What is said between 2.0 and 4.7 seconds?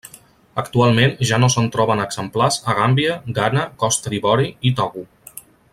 exemplars a Gàmbia, Ghana, Costa d'Ivori